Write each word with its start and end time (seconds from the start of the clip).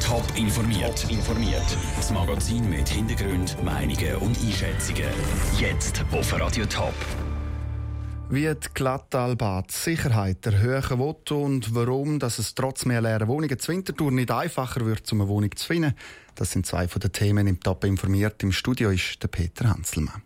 Top 0.00 0.24
informiert. 0.36 1.10
Informiert. 1.10 1.76
Das 1.96 2.10
Magazin 2.10 2.70
mit 2.70 2.88
Hintergrund, 2.88 3.62
Meinungen 3.62 4.16
und 4.16 4.38
Einschätzungen. 4.38 5.10
Jetzt 5.58 6.04
auf 6.10 6.32
Radio 6.40 6.64
Top. 6.64 6.94
Wie 8.30 8.46
die 8.46 8.68
Glattalbad 8.72 9.70
Sicherheit 9.70 10.44
erhöhen 10.46 10.98
will 10.98 11.36
und 11.36 11.74
warum 11.74 12.18
dass 12.18 12.38
es 12.38 12.54
trotz 12.54 12.86
mehr 12.86 13.02
leeren 13.02 13.28
Wohnungen 13.28 13.58
zur 13.58 13.74
Wintertour 13.74 14.10
nicht 14.10 14.30
einfacher 14.30 14.86
wird, 14.86 15.12
um 15.12 15.20
eine 15.20 15.28
Wohnung 15.28 15.54
zu 15.54 15.66
finden, 15.66 15.94
das 16.34 16.52
sind 16.52 16.64
zwei 16.64 16.88
von 16.88 17.00
den 17.00 17.12
Themen 17.12 17.46
im 17.46 17.60
Top 17.60 17.84
informiert. 17.84 18.42
Im 18.42 18.52
Studio 18.52 18.90
ist 18.90 19.22
der 19.22 19.28
Peter 19.28 19.68
Hanselmann. 19.68 20.22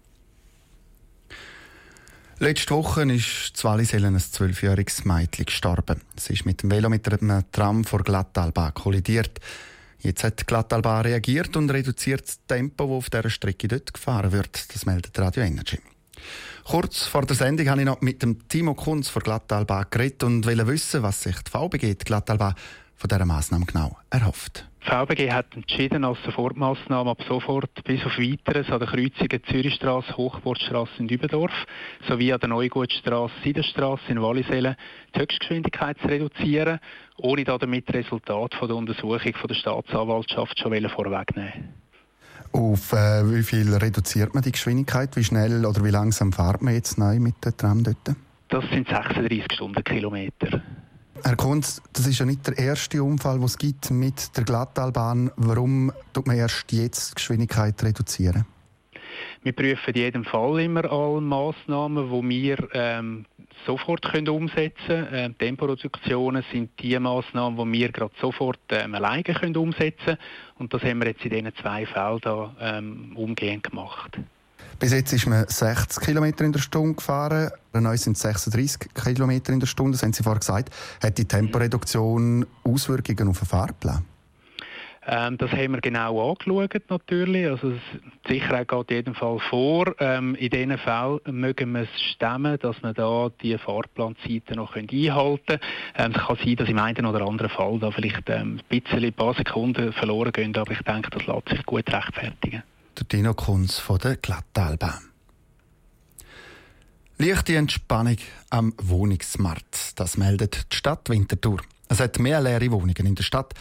Letzte 2.42 2.74
Woche 2.74 3.02
ist 3.02 3.50
zu 3.52 3.68
Wallisellen 3.68 4.14
ein 4.14 4.18
zwölfjähriges 4.18 5.04
Mädchen 5.04 5.44
gestorben. 5.44 6.00
Sie 6.16 6.32
ist 6.32 6.46
mit 6.46 6.62
dem 6.62 6.70
Velo 6.70 6.88
mit 6.88 7.06
einem 7.06 7.44
Tram 7.52 7.84
vor 7.84 8.02
Glattalbahn 8.02 8.72
kollidiert. 8.72 9.38
Jetzt 9.98 10.24
hat 10.24 10.46
Glattalbahn 10.46 11.02
reagiert 11.02 11.54
und 11.58 11.70
reduziert 11.70 12.26
das 12.26 12.40
Tempo, 12.46 12.84
das 12.86 12.96
auf 12.96 13.10
dieser 13.10 13.28
Strecke 13.28 13.68
dort 13.68 13.92
gefahren 13.92 14.32
wird. 14.32 14.72
Das 14.72 14.86
meldet 14.86 15.18
Radio 15.18 15.42
Energy. 15.42 15.80
Kurz 16.64 17.02
vor 17.02 17.26
der 17.26 17.36
Sendung 17.36 17.68
habe 17.68 17.82
ich 17.82 17.86
noch 17.86 18.00
mit 18.00 18.22
dem 18.22 18.48
Timo 18.48 18.72
Kunz 18.72 19.10
von 19.10 19.22
Glattalbahn 19.22 19.88
geredet 19.90 20.22
und 20.22 20.46
wollte 20.46 20.66
wissen, 20.66 21.02
was 21.02 21.20
sich 21.20 21.36
die 21.42 21.50
VBG 21.50 21.92
die 21.92 22.04
Glattalbahn 22.06 22.54
von 22.96 23.08
dieser 23.08 23.26
Massnahme 23.26 23.66
genau 23.66 23.98
erhofft. 24.08 24.69
VBG 24.82 25.30
hat 25.30 25.54
entschieden, 25.54 26.04
als 26.04 26.18
Sofortmaßnahme 26.24 27.10
ab 27.10 27.22
sofort 27.28 27.84
bis 27.84 28.04
auf 28.04 28.18
Weiteres 28.18 28.70
an 28.70 28.78
der 28.78 28.88
Kreuzungen 28.88 29.42
Zürichstraße, 29.44 30.16
Hochbordstraße 30.16 30.92
in 30.98 31.08
Dübendorf 31.08 31.52
sowie 32.08 32.32
an 32.32 32.40
der 32.40 32.48
Neugutstraße, 32.48 33.34
Siederstraße 33.44 34.04
in 34.08 34.22
Wallisellen 34.22 34.76
die 35.14 35.20
Höchstgeschwindigkeit 35.20 35.98
zu 36.00 36.08
reduzieren, 36.08 36.80
ohne 37.18 37.44
damit 37.44 37.92
Resultat 37.92 38.54
von 38.54 38.68
der 38.68 38.76
Untersuchung 38.76 39.34
von 39.34 39.48
der 39.48 39.54
Staatsanwaltschaft 39.54 40.58
schon 40.58 40.88
vorwegnehmen 40.88 41.74
auf 42.52 42.92
äh, 42.92 43.22
wie 43.32 43.42
viel 43.42 43.72
reduziert 43.74 44.34
man 44.34 44.42
die 44.42 44.52
Geschwindigkeit? 44.52 45.16
Wie 45.16 45.24
schnell 45.24 45.64
oder 45.64 45.84
wie 45.84 45.90
langsam 45.90 46.32
fährt 46.32 46.62
man 46.62 46.74
jetzt 46.74 46.98
neu 46.98 47.20
mit 47.20 47.44
der 47.44 47.56
Tram 47.56 47.84
dort? 47.84 48.16
Das 48.48 48.64
sind 48.70 48.88
36 48.88 49.44
Stundenkilometer. 49.52 50.60
Herr 51.22 51.36
Kunz, 51.36 51.82
das 51.92 52.06
ist 52.06 52.18
ja 52.18 52.26
nicht 52.26 52.46
der 52.46 52.58
erste 52.58 53.02
Unfall, 53.02 53.36
den 53.36 53.44
es 53.44 53.58
gibt 53.58 53.90
mit 53.90 54.36
der 54.36 54.44
Glattalbahn. 54.44 55.30
Warum 55.36 55.92
tut 56.12 56.26
man 56.26 56.36
erst 56.36 56.72
jetzt 56.72 57.10
die 57.10 57.14
Geschwindigkeit 57.16 57.82
reduzieren? 57.82 58.46
Wir 59.42 59.52
prüfen 59.52 59.94
in 59.94 60.00
jedem 60.00 60.24
Fall 60.24 60.60
immer 60.60 60.90
alle 60.90 61.20
Massnahmen, 61.20 62.10
die 62.10 62.28
wir 62.28 62.68
ähm, 62.74 63.26
sofort 63.66 64.02
können 64.02 64.28
umsetzen 64.28 64.86
können. 64.86 65.08
Ähm, 65.12 65.38
Temporeduktionen 65.38 66.44
sind 66.52 66.70
die 66.80 66.98
Massnahmen, 66.98 67.56
die 67.72 67.78
wir 67.78 67.92
gerade 67.92 68.14
sofort 68.20 68.60
ähm, 68.70 68.94
alleine 68.94 69.22
können 69.22 69.56
umsetzen 69.56 70.04
können. 70.04 70.18
Und 70.58 70.74
das 70.74 70.82
haben 70.82 71.00
wir 71.00 71.08
jetzt 71.08 71.24
in 71.24 71.30
diesen 71.30 71.54
zwei 71.56 71.86
Fällen 71.86 72.20
da, 72.20 72.54
ähm, 72.60 73.16
umgehend 73.16 73.64
gemacht. 73.64 74.18
Bis 74.80 74.94
jetzt 74.94 75.12
ist 75.12 75.26
man 75.26 75.46
60 75.46 76.02
km 76.02 76.24
in 76.42 76.52
der 76.52 76.58
Stunde 76.58 76.94
gefahren. 76.94 77.50
Neu 77.74 77.98
sind 77.98 78.16
es 78.16 78.22
36 78.22 78.94
km 78.94 79.30
in 79.30 79.60
der 79.60 79.66
Stunde. 79.66 79.92
Das 79.92 80.02
haben 80.02 80.14
Sie 80.14 80.22
vorher 80.22 80.40
gesagt. 80.40 80.70
Hat 81.02 81.18
die 81.18 81.26
Temporeduktion 81.26 82.46
Auswirkungen 82.64 83.28
auf 83.28 83.40
den 83.40 83.46
Fahrplan? 83.46 84.06
Ähm, 85.06 85.36
das 85.36 85.50
haben 85.52 85.72
wir 85.72 85.82
genau 85.82 86.30
angeschaut 86.30 86.82
natürlich. 86.88 87.46
Also 87.46 87.72
die 88.26 88.32
Sicherheit 88.32 88.68
geht 88.86 89.16
Fall 89.16 89.38
vor. 89.50 89.94
Ähm, 89.98 90.34
in 90.36 90.48
diesen 90.48 90.78
Fällen 90.78 91.20
mögen 91.26 91.72
wir 91.72 91.82
es 91.82 92.00
stemmen, 92.12 92.58
dass 92.58 92.82
wir 92.82 92.94
da 92.94 93.30
die 93.42 93.58
Fahrplanzeiten 93.58 94.56
noch 94.56 94.76
einhalten 94.76 95.44
können. 95.46 95.60
Ähm, 95.94 96.12
es 96.14 96.26
kann 96.26 96.36
sein, 96.42 96.56
dass 96.56 96.68
im 96.70 96.78
einen 96.78 97.04
oder 97.04 97.26
anderen 97.26 97.50
Fall 97.50 97.78
da 97.80 97.90
vielleicht 97.90 98.30
ähm, 98.30 98.60
ein 98.70 98.80
bisschen 98.80 99.04
ein 99.04 99.12
paar 99.12 99.34
Sekunden 99.34 99.92
verloren 99.92 100.32
gehen, 100.32 100.56
aber 100.56 100.72
ich 100.72 100.82
denke, 100.82 101.10
das 101.10 101.26
lässt 101.26 101.50
sich 101.50 101.66
gut 101.66 101.92
rechtfertigen. 101.92 102.62
Der 102.98 103.06
Dino 103.06 103.34
Kunz 103.34 103.78
von 103.78 103.98
der 103.98 104.16
Glattalbahn. 104.16 105.10
Leichte 107.18 107.56
Entspannung 107.56 108.16
am 108.50 108.74
Wohnungsmarkt. 108.80 109.98
Das 109.98 110.16
meldet 110.16 110.72
die 110.72 110.76
Stadt 110.76 111.08
Winterthur. 111.08 111.60
Es 111.88 112.00
hat 112.00 112.18
mehr 112.18 112.40
leere 112.40 112.70
Wohnungen 112.70 113.06
in 113.06 113.14
der 113.14 113.24
Stadt 113.24 113.54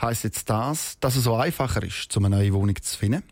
Heißt 0.00 0.24
jetzt 0.24 0.50
das, 0.50 0.98
dass 1.00 1.16
es 1.16 1.24
so 1.24 1.36
einfacher 1.36 1.82
ist, 1.82 2.14
um 2.16 2.26
eine 2.26 2.36
neue 2.36 2.52
Wohnung 2.52 2.76
zu 2.80 2.98
finden? 2.98 3.22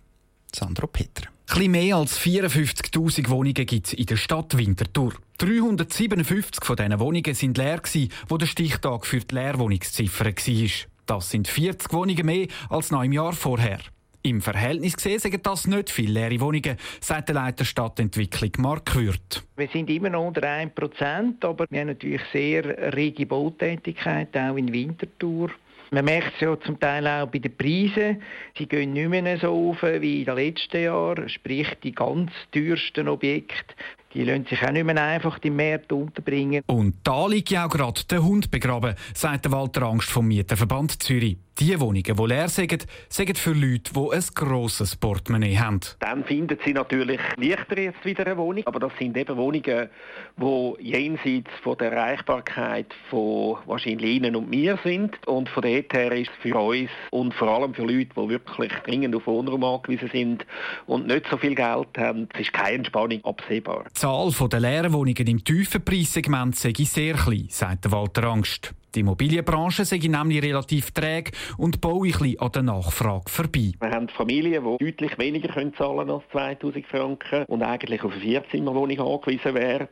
Sandro 0.54 0.86
Peter. 0.86 1.28
Etwas 1.46 1.68
mehr 1.68 1.96
als 1.96 2.18
54.000 2.18 3.28
Wohnungen 3.28 3.66
gibt 3.66 3.88
es 3.88 3.92
in 3.92 4.06
der 4.06 4.16
Stadt 4.16 4.56
Winterthur. 4.56 5.12
357 5.38 6.64
von 6.64 6.76
diesen 6.76 6.98
Wohnungen 6.98 7.34
sind 7.34 7.58
leer, 7.58 7.82
wo 8.28 8.38
der 8.38 8.46
Stichtag 8.46 9.04
für 9.04 9.20
die 9.20 9.34
Leerwohnungsziffer 9.34 10.24
war. 10.24 10.70
Das 11.06 11.30
sind 11.30 11.48
40 11.48 11.92
Wohnungen 11.92 12.24
mehr 12.24 12.48
als 12.70 12.90
noch 12.90 13.02
im 13.02 13.12
Jahr 13.12 13.34
vorher. 13.34 13.80
Im 14.26 14.40
Verhältnis 14.40 14.96
gesehen 14.96 15.18
sind 15.18 15.46
das 15.46 15.66
nicht 15.66 15.90
viele 15.90 16.20
leere 16.20 16.40
Wohnungen, 16.40 16.78
sagt 16.98 17.28
der 17.28 17.34
Leiter 17.34 17.66
Stadtentwicklung 17.66 18.52
Mark 18.56 18.94
Würth. 18.94 19.44
Wir 19.54 19.68
sind 19.68 19.90
immer 19.90 20.08
noch 20.08 20.28
unter 20.28 20.40
1%, 20.40 21.44
aber 21.44 21.66
wir 21.68 21.80
haben 21.80 21.88
natürlich 21.88 22.22
sehr 22.32 22.96
rege 22.96 23.26
Bautätigkeit, 23.26 24.34
auch 24.34 24.56
in 24.56 24.72
Winterthur. 24.72 25.50
Man 25.90 26.06
merkt 26.06 26.32
es 26.36 26.40
ja 26.40 26.58
zum 26.58 26.80
Teil 26.80 27.06
auch 27.06 27.26
bei 27.26 27.38
den 27.38 27.54
Preisen. 27.54 28.22
Sie 28.56 28.64
gehen 28.66 28.94
nicht 28.94 29.10
mehr 29.10 29.38
so 29.38 29.48
auf 29.70 29.82
wie 29.82 30.20
in 30.20 30.24
den 30.24 30.36
letzten 30.36 30.82
Jahren. 30.82 31.28
Sprich, 31.28 31.68
die 31.82 31.92
ganz 31.92 32.32
teuersten 32.50 33.08
Objekte, 33.08 33.74
die 34.14 34.24
lassen 34.24 34.46
sich 34.46 34.62
auch 34.62 34.70
nicht 34.70 34.84
mehr 34.84 35.02
einfach 35.02 35.38
im 35.42 35.56
Markt 35.56 35.92
unterbringen. 35.92 36.62
Und 36.66 36.96
da 37.04 37.26
liegt 37.26 37.50
ja 37.50 37.66
auch 37.66 37.70
gerade 37.70 38.00
der 38.08 38.22
Hund 38.22 38.50
begraben, 38.50 38.94
sagt 39.12 39.44
der 39.44 39.52
Walter 39.52 39.82
Angst 39.82 40.10
vom 40.10 40.26
Mieterverband 40.26 41.02
Zürich. 41.02 41.36
Die 41.60 41.78
Wohnungen, 41.78 42.02
die 42.02 42.26
leer 42.26 42.48
sind, 42.48 42.84
sind 43.08 43.38
für 43.38 43.52
Leute, 43.52 43.92
die 43.92 44.12
ein 44.12 44.24
grosses 44.34 44.96
Portemonnaie 44.96 45.56
haben. 45.56 45.78
Dann 46.00 46.24
finden 46.24 46.58
sie 46.64 46.72
natürlich 46.72 47.20
leichter 47.36 47.78
jetzt 47.78 48.04
wieder 48.04 48.26
eine 48.26 48.36
Wohnung. 48.36 48.64
Aber 48.66 48.80
das 48.80 48.90
sind 48.98 49.16
eben 49.16 49.36
Wohnungen, 49.36 49.88
die 50.36 50.74
jenseits 50.80 51.50
von 51.62 51.78
der 51.78 51.92
Erreichbarkeit 51.92 52.92
von 53.08 53.58
wahrscheinlich 53.66 54.16
Ihnen 54.16 54.34
und 54.34 54.50
mir 54.50 54.80
sind. 54.82 55.24
Und 55.28 55.48
von 55.48 55.62
dort 55.62 55.92
her 55.92 56.10
ist 56.10 56.32
es 56.32 56.42
für 56.42 56.58
uns 56.58 56.90
und 57.10 57.32
vor 57.34 57.48
allem 57.48 57.72
für 57.72 57.82
Leute, 57.82 58.10
die 58.16 58.28
wirklich 58.28 58.72
dringend 58.84 59.14
auf 59.14 59.24
Wohnraum 59.28 59.62
angewiesen 59.62 60.10
sind 60.12 60.44
und 60.86 61.06
nicht 61.06 61.24
so 61.30 61.36
viel 61.36 61.54
Geld 61.54 61.88
haben, 61.96 62.28
es 62.34 62.40
ist 62.40 62.52
keine 62.52 62.78
Entspannung 62.78 63.24
absehbar. 63.24 63.84
Zahl 64.04 64.48
der 64.50 64.60
leeren 64.60 64.92
Wohnungen 64.92 65.26
im 65.26 65.42
tiefen 65.42 65.82
Preissegment 65.82 66.54
sei 66.56 66.74
sehr 66.76 67.14
klein, 67.14 67.46
sagt 67.48 67.90
Walter 67.90 68.24
Angst. 68.24 68.74
Die 68.94 69.00
Immobilienbranche 69.00 69.84
sei 69.84 69.98
nämlich 69.98 70.42
relativ 70.42 70.92
träge 70.92 71.32
und 71.58 71.80
baue 71.80 72.06
ich 72.06 72.40
an 72.40 72.52
der 72.52 72.62
Nachfrage 72.62 73.28
vorbei. 73.28 73.72
Wir 73.80 73.90
haben 73.90 74.08
Familien, 74.08 74.64
die 74.64 74.84
deutlich 74.84 75.18
weniger 75.18 75.52
können 75.52 75.74
zahlen 75.74 76.10
als 76.10 76.22
2000 76.30 76.86
Franken 76.86 77.44
und 77.46 77.62
eigentlich 77.62 78.04
auf 78.04 78.12
eine 78.12 78.20
Vierzimmerwohnung 78.20 79.00
angewiesen 79.00 79.54
werden. 79.54 79.88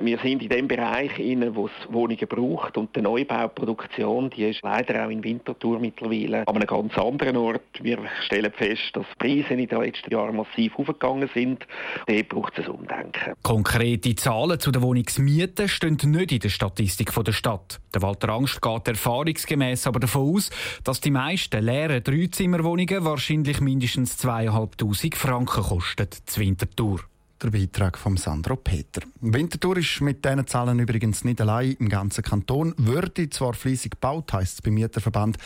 Wir 0.00 0.18
sind 0.18 0.42
in 0.42 0.48
dem 0.48 0.68
Bereich, 0.68 1.10
wo 1.52 1.66
es 1.66 1.92
Wohnungen 1.92 2.26
braucht 2.26 2.78
und 2.78 2.96
die 2.96 3.02
Neubauproduktion, 3.02 4.30
die 4.30 4.44
ist 4.44 4.62
leider 4.62 5.04
auch 5.04 5.10
in 5.10 5.22
Winterthur 5.22 5.78
mittlerweile 5.78 6.46
an 6.48 6.56
einem 6.56 6.66
ganz 6.66 6.96
anderen 6.96 7.36
Ort. 7.36 7.62
Wir 7.82 7.98
stellen 8.24 8.52
fest, 8.52 8.90
dass 8.94 9.04
die 9.12 9.42
Preise 9.42 9.54
in 9.54 9.68
den 9.68 9.80
letzten 9.80 10.10
Jahren 10.10 10.36
massiv 10.36 10.78
aufgegangen 10.78 11.28
sind. 11.34 11.66
Dort 12.06 12.28
braucht 12.30 12.58
es 12.58 12.64
ein 12.64 12.70
Umdenken. 12.70 13.34
Konkrete 13.42 14.14
Zahlen 14.14 14.58
zu 14.58 14.70
den 14.70 14.82
Wohnungsmieten 14.82 15.68
stehen 15.68 15.98
nicht 16.02 16.32
in 16.32 16.40
der 16.40 16.48
Statistik 16.48 17.12
der 17.12 17.32
Stadt. 17.32 17.80
Der 17.94 18.02
Walter 18.02 18.37
Angst 18.38 18.62
geht 18.62 18.88
erfahrungsgemäß 18.88 19.88
aber 19.88 19.98
davon 19.98 20.36
aus, 20.36 20.50
dass 20.84 21.00
die 21.00 21.10
meisten 21.10 21.60
leeren 21.60 22.04
Dreizimmerwohnungen 22.04 23.04
wahrscheinlich 23.04 23.60
mindestens 23.60 24.16
2'500 24.24 25.16
Franken 25.16 25.62
kosten, 25.62 26.08
zur 26.24 26.42
Wintertour. 26.44 27.00
Der 27.42 27.50
Beitrag 27.50 27.98
von 27.98 28.16
Sandro 28.16 28.56
Peter. 28.56 29.00
Winterthur 29.20 29.76
ist 29.78 30.00
mit 30.00 30.24
diesen 30.24 30.46
Zahlen 30.46 30.78
übrigens 30.78 31.24
nicht 31.24 31.40
allein 31.40 31.76
im 31.80 31.88
ganzen 31.88 32.22
Kanton. 32.22 32.74
Würde 32.76 33.28
zwar 33.30 33.54
fließig 33.54 33.92
gebaut, 33.92 34.32
heisst 34.32 34.54
es 34.54 34.62
beim 34.62 34.74
Mieterverband, 34.74 35.36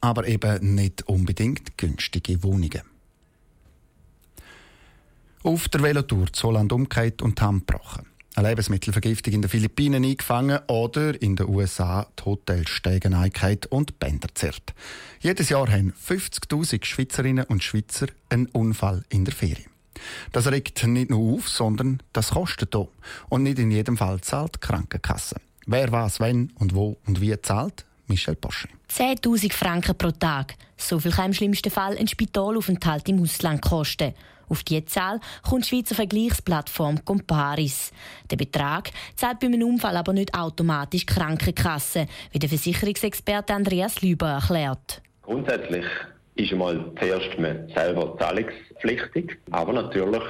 aber 0.00 0.26
eben 0.26 0.74
nicht 0.74 1.08
unbedingt 1.08 1.76
günstige 1.76 2.42
Wohnungen. 2.44 2.82
Auf 5.42 5.68
der 5.68 5.82
Velotour 5.82 6.32
zu 6.32 6.48
Holland 6.48 6.72
umgekehrt 6.72 7.22
und 7.22 7.40
Hand 7.40 7.66
gebrochen 7.66 8.06
eine 8.36 8.50
Lebensmittelvergiftung 8.50 9.32
in 9.32 9.42
den 9.42 9.48
Philippinen 9.48 10.04
eingefangen 10.04 10.60
oder 10.68 11.20
in 11.20 11.36
den 11.36 11.48
USA 11.48 12.06
die 12.18 12.24
Hotels 12.24 12.68
steigen 12.68 13.16
und 13.70 13.98
Bänder 13.98 14.28
zerrt. 14.34 14.74
Jedes 15.20 15.48
Jahr 15.48 15.68
haben 15.70 15.92
50.000 15.92 16.84
Schweizerinnen 16.84 17.46
und 17.46 17.64
Schweizer 17.64 18.08
einen 18.28 18.46
Unfall 18.46 19.04
in 19.08 19.24
der 19.24 19.34
Ferie. 19.34 19.64
Das 20.32 20.46
regt 20.46 20.86
nicht 20.86 21.10
nur 21.10 21.34
auf, 21.34 21.48
sondern 21.48 22.02
das 22.12 22.30
kostet 22.30 22.76
auch. 22.76 22.90
Und 23.30 23.42
nicht 23.42 23.58
in 23.58 23.70
jedem 23.70 23.96
Fall 23.96 24.20
zahlt 24.20 24.56
die 24.56 24.60
Krankenkasse. 24.60 25.36
Wer 25.66 25.90
was, 25.90 26.20
wenn 26.20 26.52
und 26.58 26.74
wo 26.74 26.98
und 27.06 27.20
wie 27.20 27.40
zahlt? 27.40 27.86
Michel 28.06 28.36
Posche. 28.36 28.68
10.000 28.90 29.52
Franken 29.52 29.96
pro 29.96 30.12
Tag. 30.12 30.54
So 30.76 31.00
viel 31.00 31.10
kann 31.10 31.26
im 31.26 31.32
schlimmsten 31.32 31.70
Fall 31.70 31.96
ein 31.96 32.06
Spitalaufenthalt 32.06 33.08
im 33.08 33.20
Ausland 33.20 33.62
kosten. 33.62 34.14
Auf 34.48 34.62
diese 34.62 34.84
Zahl 34.84 35.20
kommt 35.42 35.64
die 35.64 35.68
Schweizer 35.68 35.94
Vergleichsplattform 35.94 37.04
Comparis. 37.04 37.92
Der 38.30 38.36
Betrag 38.36 38.90
zahlt 39.16 39.40
bei 39.40 39.46
einem 39.46 39.62
Unfall 39.62 39.96
aber 39.96 40.12
nicht 40.12 40.34
automatisch 40.34 41.06
Krankenkasse, 41.06 42.06
wie 42.32 42.38
der 42.38 42.48
Versicherungsexperte 42.48 43.54
Andreas 43.54 44.02
Lüber 44.02 44.28
erklärt. 44.28 45.02
Grundsätzlich 45.22 45.86
ist 46.36 46.52
einmal 46.52 46.92
zuerst 46.98 47.38
man 47.38 47.68
selber 47.74 48.16
zahlungspflichtig, 48.18 49.38
aber 49.50 49.72
natürlich, 49.72 50.22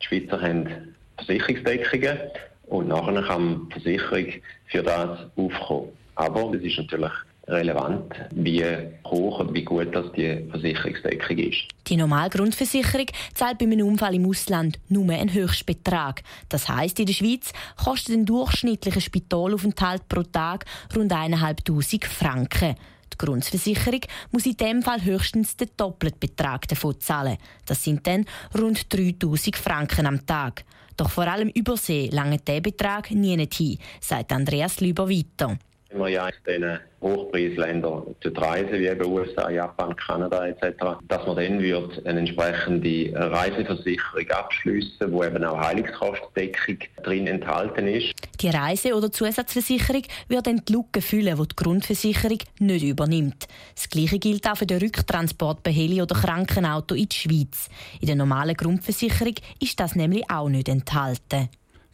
die 0.00 0.06
Schweizer 0.06 0.40
haben 0.40 0.94
Versicherungsdeckungen 1.16 2.18
und 2.66 2.88
nachher 2.88 3.22
kann 3.22 3.68
die 3.68 3.80
Versicherung 3.80 4.32
für 4.66 4.82
das 4.82 5.18
aufkommen. 5.36 5.88
Aber 6.14 6.52
es 6.54 6.62
ist 6.62 6.78
natürlich 6.78 7.12
relevant, 7.48 8.14
wie 8.34 8.64
hoch 9.06 9.40
und 9.40 9.54
wie 9.54 9.64
gut 9.64 9.94
das 9.94 10.12
die 10.12 10.46
Versicherungsdeckung 10.50 11.38
ist. 11.38 11.68
Die 11.86 11.96
Normalgrundversicherung 11.96 13.06
zahlt 13.34 13.58
bei 13.58 13.64
einem 13.64 13.86
Unfall 13.86 14.14
im 14.14 14.28
Ausland 14.28 14.78
nur 14.88 15.10
einen 15.10 15.32
Höchstbetrag. 15.32 16.22
Das 16.48 16.68
heißt, 16.68 17.00
in 17.00 17.06
der 17.06 17.14
Schweiz 17.14 17.52
kostet 17.82 18.14
ein 18.14 18.26
durchschnittlicher 18.26 19.00
Spitalaufenthalt 19.00 20.08
pro 20.08 20.22
Tag 20.22 20.66
rund 20.94 21.12
1'500 21.12 22.06
Franken. 22.06 22.76
Die 23.12 23.18
Grundversicherung 23.18 24.00
muss 24.30 24.46
in 24.46 24.56
dem 24.56 24.82
Fall 24.82 25.02
höchstens 25.02 25.56
den 25.56 25.70
doppelten 25.76 26.20
Betrag 26.20 26.68
davon 26.68 27.00
zahlen. 27.00 27.38
Das 27.64 27.82
sind 27.82 28.06
dann 28.06 28.26
rund 28.56 28.92
3000 28.92 29.56
Franken 29.56 30.06
am 30.06 30.26
Tag. 30.26 30.64
Doch 30.96 31.10
vor 31.10 31.26
allem 31.26 31.48
übersee 31.48 32.10
lange 32.12 32.38
der 32.38 32.60
Betrag 32.60 33.10
nie 33.12 33.36
hin, 33.36 33.78
sagt 34.00 34.32
Andreas 34.32 34.80
Lüber 34.80 35.08
weiter. 35.08 35.56
Wenn 35.90 36.00
wir 36.00 36.08
ja 36.08 36.28
in 36.28 36.34
diesen 36.46 36.78
Hochpreisländern 37.00 38.14
reisen, 38.22 38.72
wie 38.72 38.88
eben 38.88 39.06
USA, 39.06 39.48
Japan, 39.48 39.96
Kanada 39.96 40.46
etc., 40.46 40.76
dass 41.08 41.26
man 41.26 41.36
dann 41.36 41.60
wird 41.60 42.06
eine 42.06 42.20
entsprechende 42.20 43.12
Reiseversicherung 43.14 44.30
abschließen, 44.30 45.10
wo 45.10 45.24
eben 45.24 45.42
auch 45.44 45.58
Heilungskostendeckung 45.58 46.78
drin 47.02 47.26
enthalten 47.26 47.88
ist. 47.88 48.12
Die 48.40 48.50
Reise- 48.50 48.94
oder 48.94 49.10
Zusatzversicherung 49.10 50.02
wird 50.28 50.46
dann 50.46 50.62
die 50.68 50.72
Lücke 50.72 51.00
füllen, 51.00 51.36
die 51.36 51.48
die 51.48 51.56
Grundversicherung 51.56 52.38
nicht 52.58 52.84
übernimmt. 52.84 53.48
Das 53.74 53.88
Gleiche 53.88 54.18
gilt 54.18 54.46
auch 54.46 54.56
für 54.56 54.66
den 54.66 54.78
Rücktransport 54.80 55.62
bei 55.62 55.72
Heli- 55.72 56.02
oder 56.02 56.14
Krankenauto 56.14 56.94
in 56.94 57.08
die 57.08 57.16
Schweiz. 57.16 57.70
In 58.00 58.08
der 58.08 58.16
normalen 58.16 58.54
Grundversicherung 58.54 59.34
ist 59.60 59.80
das 59.80 59.96
nämlich 59.96 60.30
auch 60.30 60.48
nicht 60.48 60.68
enthalten. 60.68 61.48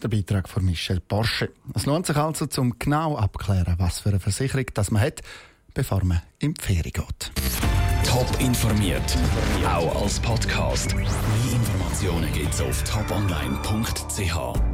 Der 0.05 0.11
Beitrag 0.11 0.51
von 0.51 0.63
Michel 0.67 1.01
Porsche. 1.01 1.51
Es 1.75 1.87
lohnt 1.87 2.05
sich 2.05 2.17
also, 2.17 2.45
zum 2.45 2.79
genau 2.79 3.17
abklären, 3.17 3.77
was 3.79 4.01
für 4.01 4.11
eine 4.11 4.21
Versicherung 4.21 4.67
das 4.75 4.91
man 4.91 5.01
hat, 5.01 5.23
bevor 5.73 6.05
man 6.05 6.21
in 6.41 6.53
die 6.53 6.61
Ferien 6.61 6.93
geht. 6.93 7.33
Top 8.07 8.29
informiert, 8.39 9.17
auch 9.67 10.03
als 10.03 10.21
Podcast. 10.21 10.95
Mehr 10.95 11.07
Informationen 11.55 12.31
gibt's 12.35 12.61
auf 12.61 12.85
toponline.ch. 12.85 14.74